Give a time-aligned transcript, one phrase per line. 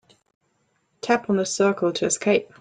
[1.01, 2.49] Tap on the circle to escape.